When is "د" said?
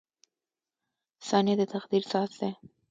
1.59-1.61